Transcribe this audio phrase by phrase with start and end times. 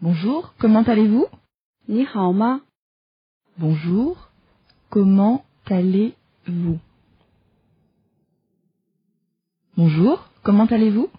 [0.00, 1.28] Bonjour, comment allez-vous?
[1.86, 2.62] 你好吗
[3.58, 4.30] ？Bonjour,
[4.90, 6.78] comment allez-vous?
[9.76, 11.10] Bonjour, comment allez-vous?